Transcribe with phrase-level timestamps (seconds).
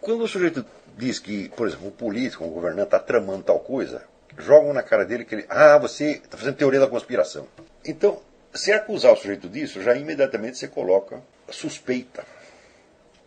[0.00, 0.64] Quando o sujeito
[0.96, 4.02] diz que, por exemplo, o político, o governante está tramando tal coisa,
[4.38, 7.46] jogam na cara dele que ele, ah, você está fazendo teoria da conspiração.
[7.84, 8.20] Então,
[8.54, 12.24] se acusar o sujeito disso, já imediatamente você coloca suspeita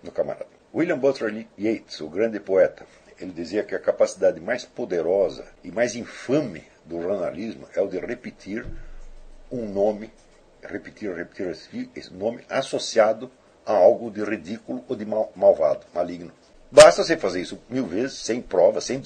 [0.01, 0.47] no camarada.
[0.73, 2.85] William Butler Yeats, o grande poeta,
[3.19, 7.99] ele dizia que a capacidade mais poderosa e mais infame do jornalismo é o de
[7.99, 8.65] repetir
[9.51, 10.11] um nome,
[10.63, 13.31] repetir, repetir esse nome associado
[13.65, 16.33] a algo de ridículo ou de mal, malvado, maligno.
[16.73, 18.99] Basta você fazer isso mil vezes, sem prova, sem,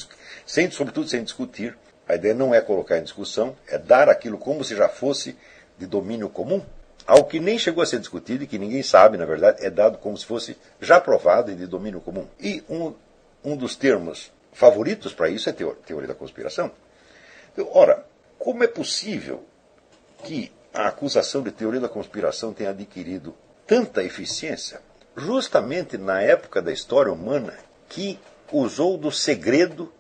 [0.46, 1.78] sem, sobretudo sem discutir.
[2.08, 5.38] A ideia não é colocar em discussão, é dar aquilo como se já fosse
[5.78, 6.64] de domínio comum.
[7.06, 9.98] Algo que nem chegou a ser discutido e que ninguém sabe, na verdade, é dado
[9.98, 12.26] como se fosse já provado e de domínio comum.
[12.40, 12.94] E um,
[13.44, 16.72] um dos termos favoritos para isso é teoria da conspiração.
[17.74, 18.06] Ora,
[18.40, 19.44] como é possível
[20.24, 24.80] que a acusação de teoria da conspiração tenha adquirido tanta eficiência
[25.18, 27.54] justamente na época da história humana
[27.90, 28.20] que
[28.52, 29.92] usou do segredo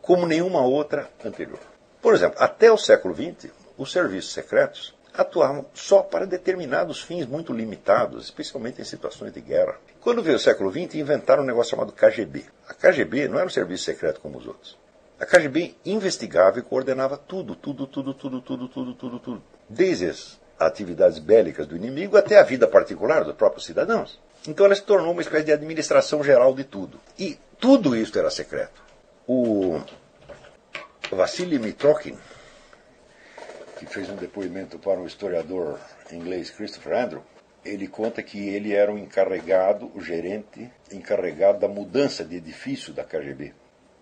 [0.00, 1.60] como nenhuma outra anterior.
[2.00, 7.52] Por exemplo, até o século XX, os serviços secretos atuavam só para determinados fins muito
[7.52, 9.76] limitados, especialmente em situações de guerra.
[10.00, 12.44] Quando veio o século XX, inventaram um negócio chamado KGB.
[12.68, 14.78] A KGB não era um serviço secreto como os outros.
[15.18, 19.42] A KGB investigava e coordenava tudo, tudo, tudo, tudo, tudo, tudo, tudo, tudo.
[19.68, 24.20] Desde as atividades bélicas do inimigo até a vida particular dos próprios cidadãos.
[24.46, 27.00] Então ela se tornou uma espécie de administração geral de tudo.
[27.18, 28.82] E tudo isso era secreto.
[29.26, 29.80] O
[31.10, 32.16] Vassili Mitrokin,
[33.78, 35.78] que fez um depoimento para um historiador
[36.12, 37.22] inglês, Christopher Andrew,
[37.64, 43.02] ele conta que ele era o encarregado, o gerente encarregado da mudança de edifício da
[43.02, 43.52] KGB.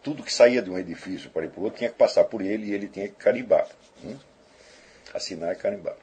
[0.02, 2.42] Tudo que saía de um edifício para ir para o outro tinha que passar por
[2.42, 3.66] ele e ele tinha que carimbar.
[4.04, 4.16] Hum?
[5.14, 5.96] Assinar e carimbar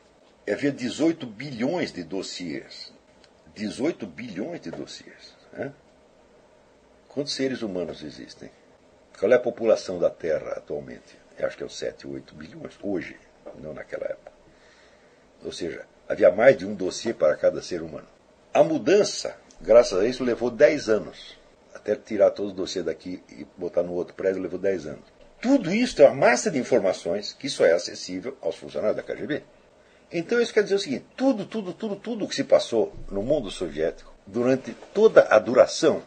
[0.49, 2.91] havia 18 bilhões de dossiês.
[3.55, 5.35] 18 bilhões de dossiês.
[5.53, 5.73] Né?
[7.07, 8.49] Quantos seres humanos existem?
[9.19, 11.19] Qual é a população da Terra atualmente?
[11.37, 13.17] Eu acho que é os 7, 8 bilhões, hoje,
[13.59, 14.31] não naquela época.
[15.43, 18.07] Ou seja, havia mais de um dossiê para cada ser humano.
[18.53, 21.37] A mudança, graças a isso, levou 10 anos.
[21.73, 25.05] Até tirar todo o dossiê daqui e botar no outro prédio levou 10 anos.
[25.41, 29.43] Tudo isso é uma massa de informações que só é acessível aos funcionários da KGB.
[30.11, 33.49] Então isso quer dizer o seguinte: tudo, tudo, tudo, tudo que se passou no mundo
[33.49, 36.03] soviético durante toda a duração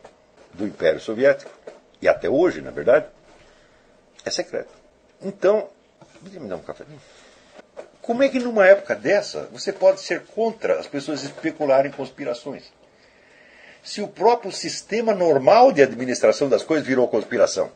[0.53, 1.50] do Império Soviético,
[2.00, 3.06] e até hoje, na verdade,
[4.25, 4.72] é secreto.
[5.20, 5.69] Então,
[6.22, 6.84] me dar um café.
[8.00, 12.72] Como é que numa época dessa você pode ser contra as pessoas especularem conspirações?
[13.82, 17.71] Se o próprio sistema normal de administração das coisas virou conspiração.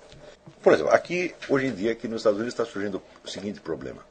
[0.62, 4.04] Por exemplo, aqui, hoje em dia, aqui nos Estados Unidos está surgindo o seguinte problema.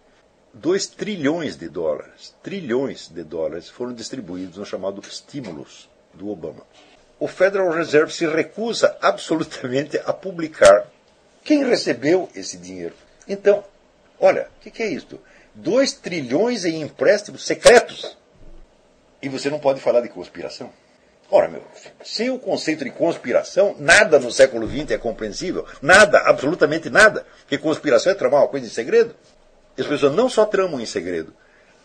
[0.58, 6.64] 2 trilhões de dólares, trilhões de dólares foram distribuídos no chamado estímulos do Obama.
[7.20, 10.88] O Federal Reserve se recusa absolutamente a publicar
[11.44, 12.96] quem recebeu esse dinheiro.
[13.28, 13.64] Então,
[14.20, 15.20] olha, o que, que é isto?
[15.54, 18.18] 2 trilhões em empréstimos secretos.
[19.22, 20.72] E você não pode falar de conspiração.
[21.30, 21.62] Ora, meu,
[22.04, 25.68] sem o conceito de conspiração, nada no século XX é compreensível.
[25.82, 27.28] Nada, absolutamente nada.
[27.42, 29.16] Porque conspiração é tramar uma coisa em segredo.
[29.78, 31.34] As pessoas não só tramam em segredo,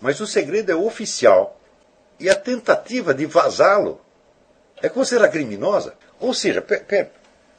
[0.00, 1.60] mas o segredo é oficial.
[2.18, 4.00] E a tentativa de vazá-lo
[4.80, 5.94] é considerada criminosa.
[6.20, 6.64] Ou seja,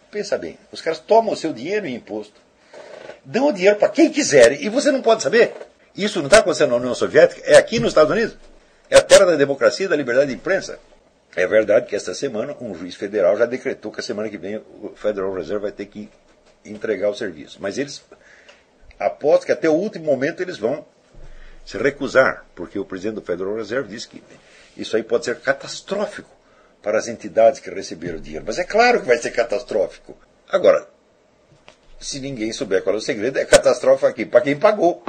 [0.10, 2.40] pensa bem, os caras tomam o seu dinheiro em imposto,
[3.26, 5.54] dão o dinheiro para quem quiser e você não pode saber.
[5.96, 8.38] Isso não está acontecendo na União Soviética, é aqui nos Estados Unidos.
[8.90, 10.80] É a terra da democracia e da liberdade de imprensa.
[11.36, 14.58] É verdade que esta semana um juiz federal já decretou que a semana que vem
[14.58, 16.10] o Federal Reserve vai ter que
[16.64, 17.58] entregar o serviço.
[17.60, 18.04] Mas eles
[19.06, 20.86] aposto que até o último momento eles vão
[21.66, 24.24] se recusar, porque o presidente do Federal Reserve disse que
[24.76, 26.30] isso aí pode ser catastrófico
[26.82, 28.44] para as entidades que receberam dinheiro.
[28.46, 30.18] Mas é claro que vai ser catastrófico.
[30.50, 30.88] Agora,
[32.00, 35.02] se ninguém souber qual é o segredo, é catastrófico aqui para quem pagou.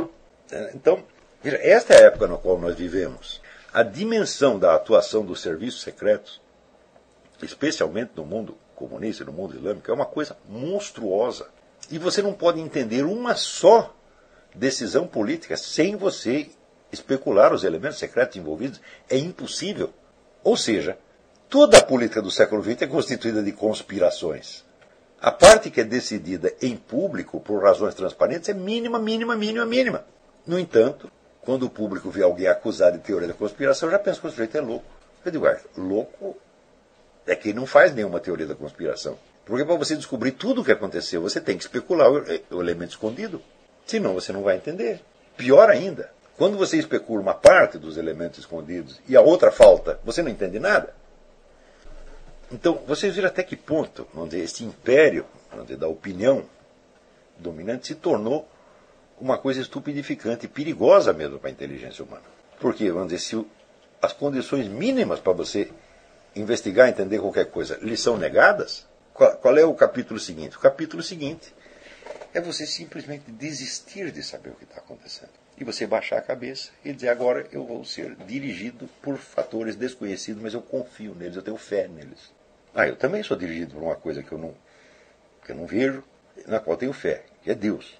[0.50, 1.02] É, então,
[1.42, 3.42] veja, esta é a época na qual nós vivemos.
[3.72, 6.40] A dimensão da atuação dos serviços secretos,
[7.42, 11.48] especialmente no mundo comunista e no mundo islâmico, é uma coisa monstruosa.
[11.90, 13.94] E você não pode entender uma só
[14.54, 16.50] decisão política sem você
[16.92, 18.80] especular os elementos secretos envolvidos.
[19.08, 19.92] É impossível.
[20.42, 20.98] Ou seja,
[21.48, 24.64] toda a política do século XX é constituída de conspirações.
[25.20, 30.04] A parte que é decidida em público por razões transparentes é mínima, mínima, mínima, mínima.
[30.46, 31.10] No entanto,
[31.40, 34.56] quando o público vê alguém acusado de teoria da conspiração, já pensa que o sujeito
[34.56, 34.84] é louco.
[35.24, 36.36] Eu digo, ah, louco
[37.26, 39.18] é quem não faz nenhuma teoria da conspiração.
[39.44, 43.42] Porque para você descobrir tudo o que aconteceu, você tem que especular o, elemento escondido.
[43.86, 45.00] Senão você não vai entender.
[45.36, 50.22] Pior ainda, quando você especula uma parte dos elementos escondidos e a outra falta, você
[50.22, 50.94] não entende nada.
[52.50, 56.44] Então, vocês viram até que ponto onde esse império onde da opinião
[57.38, 58.48] dominante se tornou
[59.20, 62.24] uma coisa estupidificante e perigosa mesmo para a inteligência humana.
[62.60, 63.46] Porque, vamos dizer, se
[64.00, 65.70] as condições mínimas para você
[66.34, 70.56] investigar, entender qualquer coisa, lhe são negadas, qual, qual é o capítulo seguinte?
[70.56, 71.54] O capítulo seguinte
[72.34, 75.30] é você simplesmente desistir de saber o que está acontecendo.
[75.56, 80.42] E você baixar a cabeça e dizer: agora eu vou ser dirigido por fatores desconhecidos,
[80.42, 82.32] mas eu confio neles, eu tenho fé neles.
[82.74, 84.52] Ah, eu também sou dirigido por uma coisa que eu não,
[85.44, 86.02] que eu não vejo,
[86.48, 87.96] na qual tenho fé, que é Deus.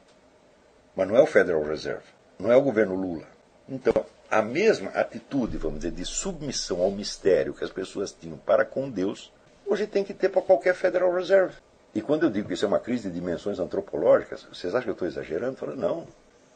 [0.97, 2.07] Mas não é o Federal Reserve,
[2.41, 3.29] não é o governo Lula.
[3.69, 8.65] Então, a mesma atitude, vamos dizer, de submissão ao mistério que as pessoas tinham para
[8.65, 9.33] com Deus,
[9.67, 11.55] hoje tem que ter para qualquer Federal Reserve.
[11.95, 14.91] E quando eu digo que isso é uma crise de dimensões antropológicas, vocês acham que
[14.91, 15.53] eu estou exagerando?
[15.53, 16.07] Eu falo, não.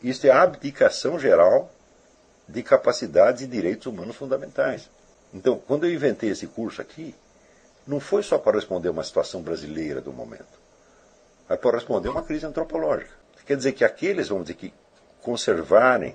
[0.02, 1.70] Isso é a abdicação geral
[2.48, 4.90] de capacidades e direitos humanos fundamentais.
[5.32, 7.14] Então, quando eu inventei esse curso aqui,
[7.86, 10.58] não foi só para responder uma situação brasileira do momento,
[11.48, 13.12] mas para responder uma crise antropológica.
[13.46, 14.74] Quer dizer que aqueles, vamos dizer, que
[15.22, 16.14] conservarem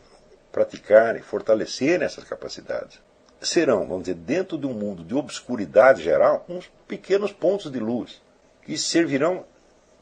[0.53, 2.99] praticarem, fortalecerem essas capacidades,
[3.47, 8.21] serão, vamos dizer, dentro de um mundo de obscuridade geral, uns pequenos pontos de luz
[8.63, 9.45] que servirão,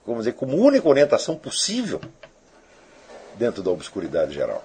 [0.05, 1.99] vamos dizer, como única orientação possível
[3.35, 4.63] dentro da obscuridade geral.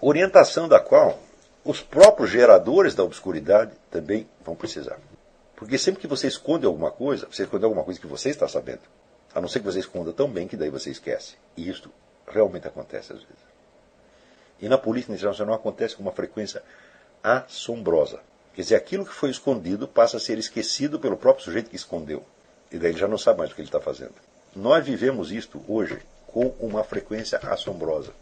[0.00, 1.18] Orientação da qual
[1.64, 4.98] os próprios geradores da obscuridade também vão precisar.
[5.54, 8.80] Porque sempre que você esconde alguma coisa, você esconde alguma coisa que você está sabendo.
[9.34, 11.36] A não ser que você esconda tão bem que daí você esquece.
[11.56, 11.90] E isso
[12.26, 13.52] realmente acontece às vezes.
[14.60, 16.62] E na política internacional acontece com uma frequência
[17.22, 18.20] assombrosa.
[18.54, 22.24] Quer dizer, aquilo que foi escondido passa a ser esquecido pelo próprio sujeito que escondeu.
[22.70, 24.14] E daí ele já não sabe mais o que ele está fazendo.
[24.54, 28.12] Nós vivemos isto hoje com uma frequência assombrosa.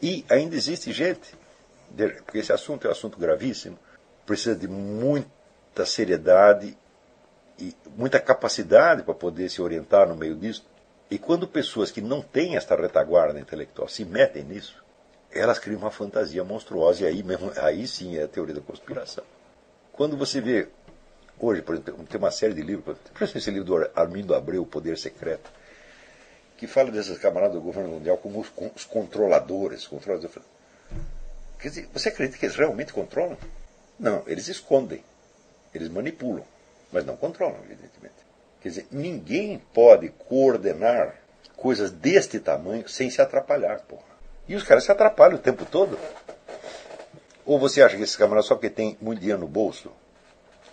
[0.00, 1.34] E ainda existe gente,
[2.24, 3.78] porque esse assunto é um assunto gravíssimo,
[4.26, 6.76] precisa de muita seriedade
[7.58, 10.64] e muita capacidade para poder se orientar no meio disso.
[11.10, 14.82] E quando pessoas que não têm esta retaguarda intelectual se metem nisso,
[15.34, 19.24] elas criam uma fantasia monstruosa e aí, mesmo, aí sim é a teoria da conspiração.
[19.92, 20.68] Quando você vê,
[21.38, 24.62] hoje, por exemplo, tem uma série de livros, por exemplo, esse livro do Armindo Abreu,
[24.62, 25.50] O Poder Secreto,
[26.56, 29.86] que fala desses camaradas do governo mundial como os, os controladores.
[29.86, 30.36] controladores.
[31.58, 33.36] Quer dizer, você acredita que eles realmente controlam?
[33.98, 35.02] Não, eles escondem,
[35.74, 36.44] eles manipulam,
[36.92, 38.14] mas não controlam, evidentemente.
[38.60, 41.16] Quer dizer, ninguém pode coordenar
[41.56, 44.13] coisas deste tamanho sem se atrapalhar, porra.
[44.48, 45.98] E os caras se atrapalham o tempo todo.
[47.46, 49.90] Ou você acha que esses camaradas, só porque tem muito dinheiro no bolso,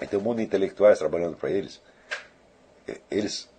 [0.02, 1.82] e tem um mundo de intelectuais trabalhando para eles,
[3.10, 3.50] eles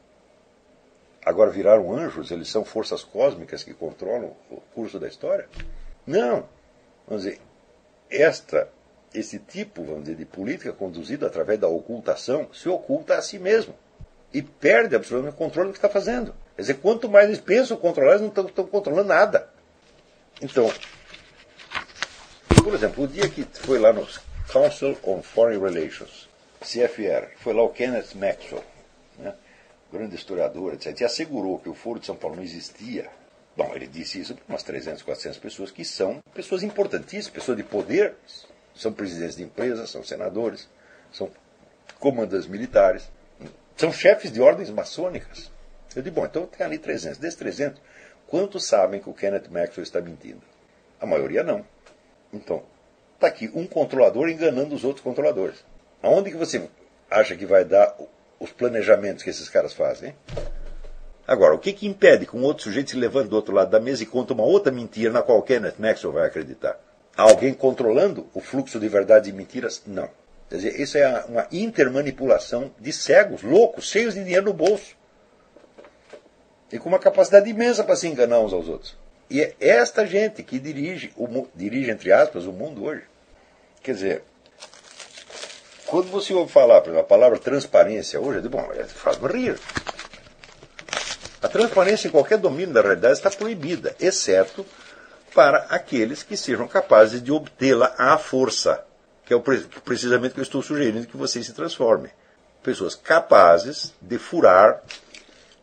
[1.25, 5.49] agora viraram anjos, eles são forças cósmicas que controlam o curso da história?
[6.07, 6.49] Não.
[7.07, 7.41] Vamos dizer,
[8.11, 8.69] esta,
[9.15, 13.75] esse tipo, vamos dizer, de política conduzida através da ocultação se oculta a si mesmo
[14.33, 16.35] e perde absolutamente o controle do que está fazendo.
[16.57, 19.49] Quer dizer, quanto mais eles pensam controlar, eles não estão, estão controlando nada.
[20.43, 20.69] Então,
[22.65, 24.05] por exemplo, o dia que foi lá no
[24.53, 26.29] Council on Foreign Relations,
[26.61, 28.65] CFR, foi lá o Kenneth Maxwell,
[29.19, 29.35] né,
[29.93, 33.09] grande historiador, etc., e assegurou que o Foro de São Paulo não existia.
[33.57, 37.63] Bom, ele disse isso para umas 300, 400 pessoas que são pessoas importantíssimas, pessoas de
[37.63, 38.15] poder,
[38.75, 40.69] são presidentes de empresas, são senadores,
[41.13, 41.31] são
[42.01, 43.09] comandantes militares,
[43.77, 45.53] são chefes de ordens maçônicas.
[45.95, 47.19] Eu digo, bom, então tem ali 300.
[47.19, 47.81] Desses 300,
[48.33, 50.41] Quantos sabem que o Kenneth Maxwell está mentindo?
[50.99, 51.67] A maioria não.
[52.33, 52.63] Então,
[53.13, 55.63] está aqui um controlador enganando os outros controladores.
[56.03, 56.67] Aonde que você
[57.11, 57.95] acha que vai dar
[58.41, 60.17] os planejamentos que esses caras fazem?
[61.29, 63.79] Agora, o que, que impede que um outro sujeito se levante do outro lado da
[63.79, 66.81] mesa e conte uma outra mentira na qual Kenneth Maxwell vai acreditar?
[67.15, 69.83] Há alguém controlando o fluxo de verdades e mentiras?
[69.87, 70.09] Não.
[70.49, 74.97] Quer dizer, isso é uma intermanipulação de cegos, loucos, cheios de dinheiro no bolso
[76.73, 78.97] e com uma capacidade imensa para se enganar uns aos outros.
[79.29, 83.03] E é esta gente que dirige, o, dirige entre aspas, o mundo hoje.
[83.83, 84.23] Quer dizer,
[85.87, 89.29] quando você ouve falar, por exemplo, a palavra transparência hoje, eu digo, bom, é, faz-me
[89.29, 89.59] rir.
[91.43, 94.65] A transparência em qualquer domínio da realidade está proibida, exceto
[95.35, 98.85] para aqueles que sejam capazes de obtê-la à força,
[99.27, 102.13] que é o, precisamente o que eu estou sugerindo que vocês se transformem.
[102.63, 104.83] Pessoas capazes de furar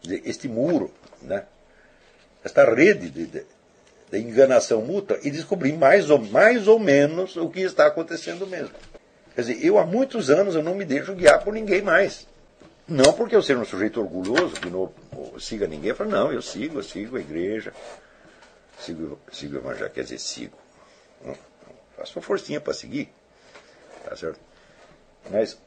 [0.04, 1.46] este muro né,
[2.44, 3.46] esta rede de, de,
[4.12, 8.74] de, enganação mútua e descobrir mais ou, mais ou menos o que está acontecendo mesmo.
[9.36, 12.28] Quer dizer, eu há muitos anos eu não me deixo guiar por ninguém mais.
[12.88, 14.92] Não porque eu seja um sujeito orgulhoso que não
[15.40, 17.72] siga ninguém, eu falo, não, eu sigo, eu sigo a igreja,
[18.80, 20.58] sigo, sigo o evangelho, quer dizer, sigo.
[21.24, 21.36] Não,
[21.96, 23.10] faço uma forcinha para seguir.
[24.04, 24.40] Tá certo?
[25.30, 25.58] Mas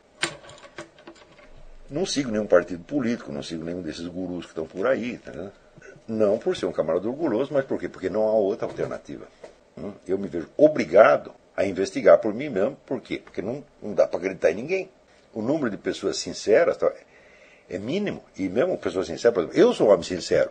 [1.92, 5.18] Não sigo nenhum partido político, não sigo nenhum desses gurus que estão por aí.
[5.18, 5.50] Tá
[6.08, 7.86] não por ser um camarada orgulhoso, mas por quê?
[7.86, 9.26] Porque não há outra alternativa.
[9.76, 9.92] Hum?
[10.08, 12.78] Eu me vejo obrigado a investigar por mim mesmo.
[12.86, 13.20] Por quê?
[13.22, 14.90] Porque não, não dá para acreditar em ninguém.
[15.34, 16.90] O número de pessoas sinceras tá,
[17.68, 18.24] é mínimo.
[18.38, 20.50] E mesmo pessoas sinceras, por exemplo, eu sou um homem sincero.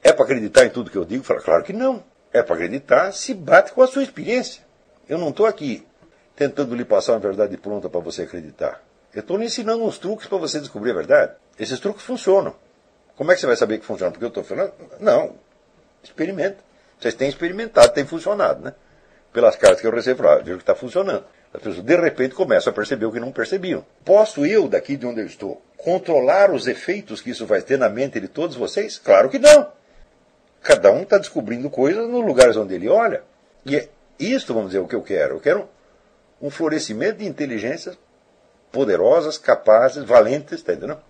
[0.00, 1.24] É para acreditar em tudo que eu digo?
[1.24, 2.04] Fala, claro que não.
[2.32, 4.62] É para acreditar se bate com a sua experiência.
[5.08, 5.84] Eu não estou aqui
[6.36, 8.80] tentando lhe passar uma verdade pronta para você acreditar.
[9.18, 11.32] Eu estou lhe ensinando uns truques para você descobrir a verdade.
[11.58, 12.54] Esses truques funcionam.
[13.16, 14.12] Como é que você vai saber que funciona?
[14.12, 14.72] Porque eu estou falando?
[15.00, 15.34] Não.
[16.04, 16.58] Experimenta.
[17.00, 18.74] Vocês têm experimentado, tem funcionado, né?
[19.32, 21.24] Pelas cartas que eu recebo, ah, vejo que está funcionando.
[21.52, 23.84] As pessoas de repente começam a perceber o que não percebiam.
[24.04, 27.88] Posso eu, daqui de onde eu estou, controlar os efeitos que isso vai ter na
[27.88, 29.00] mente de todos vocês?
[29.00, 29.72] Claro que não.
[30.62, 33.24] Cada um está descobrindo coisas nos lugares onde ele olha.
[33.66, 35.34] E é isto, vamos dizer, o que eu quero.
[35.34, 35.68] Eu quero
[36.40, 37.98] um florescimento de inteligências
[38.70, 41.00] poderosas, capazes, valentes, tá entendendo?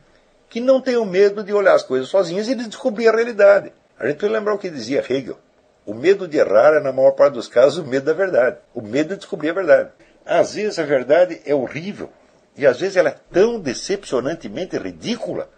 [0.49, 3.73] Que não tenham medo de olhar as coisas sozinhas e de descobrir a realidade.
[3.99, 5.39] A gente precisa lembrar o que dizia Hegel.
[5.85, 8.59] O medo de errar é, na maior parte dos casos, o medo da verdade.
[8.75, 9.91] O medo de descobrir a verdade.
[10.25, 12.11] Às vezes a verdade é horrível.
[12.57, 15.49] E às vezes ela é tão decepcionantemente ridícula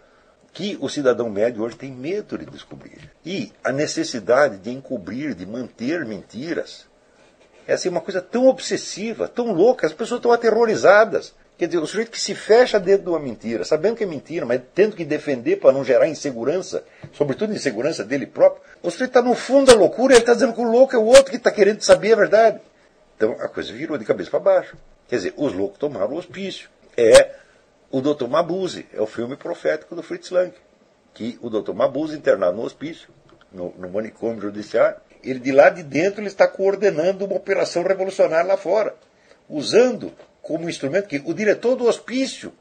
[0.53, 3.11] que o cidadão médio hoje tem medo de descobrir.
[3.25, 6.85] E a necessidade de encobrir, de manter mentiras,
[7.67, 11.33] é assim uma coisa tão obsessiva, tão louca, as pessoas estão aterrorizadas.
[11.61, 14.47] Quer dizer, o sujeito que se fecha dentro de uma mentira, sabendo que é mentira,
[14.47, 19.21] mas tendo que defender para não gerar insegurança, sobretudo insegurança dele próprio, o sujeito está
[19.21, 21.51] no fundo da loucura, ele está dizendo que o louco é o outro que está
[21.51, 22.61] querendo saber a verdade.
[23.15, 24.75] Então a coisa virou de cabeça para baixo.
[25.07, 26.67] Quer dizer, os loucos tomaram o hospício.
[26.97, 27.35] É
[27.91, 28.25] o Dr.
[28.25, 30.51] Mabuse, é o filme profético do Fritz Lang.
[31.13, 31.73] Que o Dr.
[31.73, 33.07] Mabuse, internado no hospício,
[33.51, 38.47] no, no manicômio judiciário, ele de lá de dentro ele está coordenando uma operação revolucionária
[38.47, 38.95] lá fora,
[39.47, 40.11] usando
[40.51, 42.51] como instrumento que o diretor do hospício,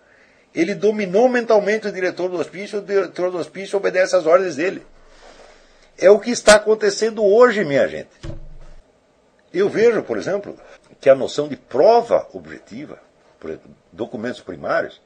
[0.55, 4.87] ele dominou mentalmente o diretor do hospício, o diretor do hospício obedece às ordens dele.
[5.99, 8.11] É o que está acontecendo hoje, minha gente.
[9.53, 10.57] Eu vejo, por exemplo,
[11.01, 13.01] que a noção de prova objetiva,
[13.41, 15.03] por exemplo, documentos primários,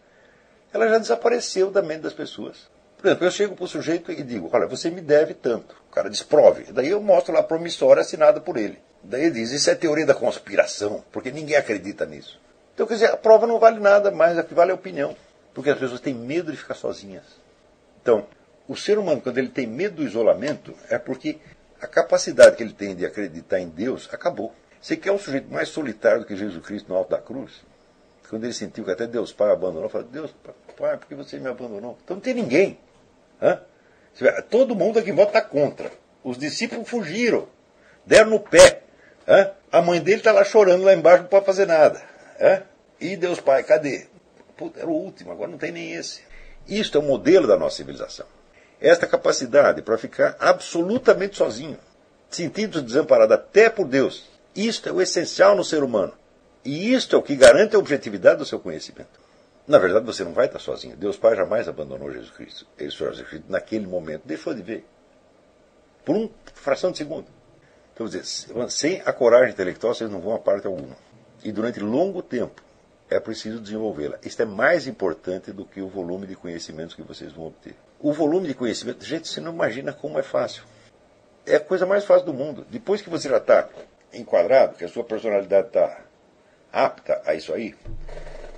[0.70, 2.68] ela já desapareceu da mente das pessoas.
[2.98, 5.74] Por exemplo, eu chego para o sujeito e digo, olha, você me deve tanto.
[5.88, 6.70] O cara diz, prove.
[6.70, 8.78] Daí eu mostro lá a promissória assinada por ele.
[9.02, 12.43] Daí ele diz, isso é teoria da conspiração, porque ninguém acredita nisso.
[12.74, 15.16] Então, quer dizer, a prova não vale nada mais, a que vale é a opinião.
[15.54, 17.24] Porque as pessoas têm medo de ficar sozinhas.
[18.02, 18.26] Então,
[18.68, 21.38] o ser humano, quando ele tem medo do isolamento, é porque
[21.80, 24.52] a capacidade que ele tem de acreditar em Deus acabou.
[24.80, 27.62] Você quer um sujeito mais solitário do que Jesus Cristo no alto da cruz?
[28.28, 30.34] Quando ele sentiu que até Deus Pai abandonou, falou: Deus
[30.76, 31.96] Pai, por que você me abandonou?
[32.02, 32.78] Então não tem ninguém.
[33.40, 33.60] Hã?
[34.50, 35.90] Todo mundo aqui em volta está contra.
[36.22, 37.46] Os discípulos fugiram,
[38.04, 38.82] deram no pé.
[39.28, 39.52] Hã?
[39.70, 42.02] A mãe dele está lá chorando lá embaixo, não pode fazer nada.
[42.40, 42.62] Hã?
[43.00, 44.06] E Deus Pai, cadê?
[44.56, 46.22] Puta, era o último, agora não tem nem esse.
[46.66, 48.26] Isto é o modelo da nossa civilização.
[48.80, 51.78] Esta capacidade para ficar absolutamente sozinho,
[52.30, 54.28] sentindo-se desamparado até por Deus.
[54.54, 56.12] Isto é o essencial no ser humano.
[56.64, 59.20] E isto é o que garante a objetividade do seu conhecimento.
[59.66, 60.96] Na verdade, você não vai estar sozinho.
[60.96, 62.66] Deus Pai jamais abandonou Jesus Cristo.
[62.78, 64.86] Ele Jesus naquele momento deixou de ver.
[66.04, 67.26] Por uma fração de segundo.
[67.92, 68.24] Então, dizer,
[68.70, 70.96] sem a coragem intelectual, vocês não vão a parte alguma.
[71.44, 72.62] E durante longo tempo
[73.10, 74.18] é preciso desenvolvê-la.
[74.24, 77.76] Isto é mais importante do que o volume de conhecimentos que vocês vão obter.
[78.00, 80.64] O volume de conhecimento, gente, você não imagina como é fácil.
[81.46, 82.66] É a coisa mais fácil do mundo.
[82.70, 83.68] Depois que você já está
[84.12, 86.00] enquadrado, que a sua personalidade está
[86.72, 87.74] apta a isso aí,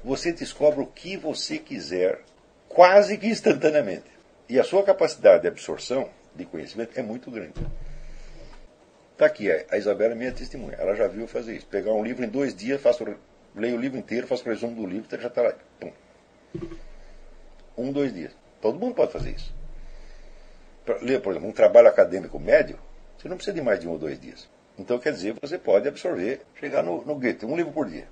[0.05, 2.21] você descobre o que você quiser
[2.69, 4.07] quase que instantaneamente.
[4.49, 7.55] E a sua capacidade de absorção de conhecimento é muito grande.
[9.17, 10.77] Está aqui, a Isabela é minha testemunha.
[10.77, 11.67] Ela já viu fazer isso.
[11.69, 13.03] Pegar um livro em dois dias, faço,
[13.55, 15.55] leio o livro inteiro, faço o resumo do livro, já está lá.
[15.81, 15.91] Pum.
[17.79, 18.37] Um, dois dias.
[18.61, 19.55] Todo mundo pode fazer isso.
[21.01, 22.79] Ler, por exemplo, um trabalho acadêmico médio,
[23.17, 24.47] você não precisa de mais de um ou dois dias.
[24.79, 28.07] Então, quer dizer, você pode absorver, chegar no, no Goethe, um livro por dia.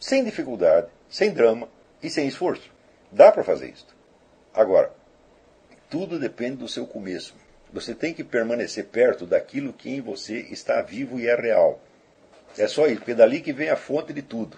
[0.00, 1.68] Sem dificuldade, sem drama
[2.02, 2.68] e sem esforço.
[3.12, 3.86] Dá para fazer isso.
[4.52, 4.92] Agora,
[5.88, 7.43] tudo depende do seu começo.
[7.74, 11.82] Você tem que permanecer perto daquilo que em você está vivo e é real.
[12.56, 14.56] É só isso, porque dali que vem a fonte de tudo.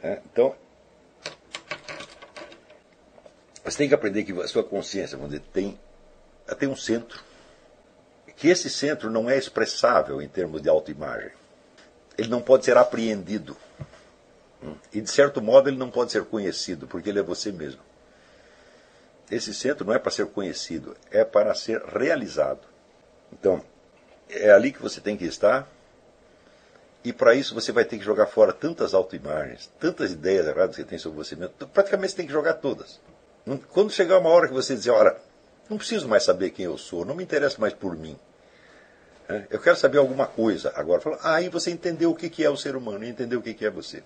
[0.00, 0.20] Né?
[0.32, 0.54] Então,
[3.64, 5.76] você tem que aprender que a sua consciência vamos dizer, tem,
[6.56, 7.20] tem um centro
[8.36, 11.32] que esse centro não é expressável em termos de autoimagem.
[12.16, 13.56] Ele não pode ser apreendido.
[14.92, 17.80] E, de certo modo, ele não pode ser conhecido, porque ele é você mesmo.
[19.32, 22.60] Esse centro não é para ser conhecido, é para ser realizado.
[23.32, 23.62] Então,
[24.28, 25.66] é ali que você tem que estar,
[27.04, 30.84] E para isso você vai ter que jogar fora tantas autoimagens, tantas ideias erradas que
[30.84, 31.52] tem sobre você mesmo.
[31.72, 33.00] Praticamente você tem que jogar todas.
[33.70, 35.16] Quando chegar uma hora que você dizer, olha,
[35.68, 38.16] não preciso mais saber quem eu sou, não me interessa mais por mim.
[39.28, 40.72] É, eu quero saber alguma coisa.
[40.76, 44.04] Agora, aí você entendeu o que é o ser humano, entendeu o que é você.